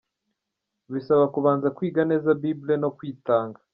[0.93, 3.59] Bisaba kubanza kwiga neza Bible no Kwitanga.